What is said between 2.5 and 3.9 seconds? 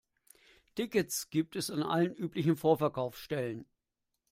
Vorverkaufsstellen.